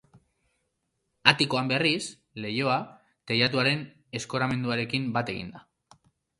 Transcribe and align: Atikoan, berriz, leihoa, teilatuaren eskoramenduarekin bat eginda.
Atikoan, 1.31 1.69
berriz, 1.73 2.07
leihoa, 2.47 2.79
teilatuaren 3.33 3.87
eskoramenduarekin 4.23 5.09
bat 5.21 5.33
eginda. 5.39 5.67